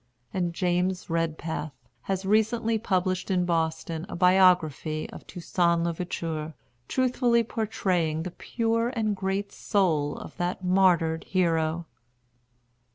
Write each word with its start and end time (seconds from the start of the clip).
And 0.33 0.51
James 0.55 1.11
Redpath 1.11 1.73
has 2.09 2.25
recently 2.25 2.79
published 2.79 3.29
in 3.29 3.45
Boston 3.45 4.07
a 4.09 4.15
biography 4.15 5.07
of 5.11 5.27
Toussaint 5.27 5.83
l'Ouverture, 5.83 6.55
truthfully 6.87 7.43
portraying 7.43 8.23
the 8.23 8.31
pure 8.31 8.89
and 8.95 9.15
great 9.15 9.51
soul 9.51 10.17
of 10.17 10.35
that 10.37 10.63
martyred 10.63 11.25
hero. 11.25 11.85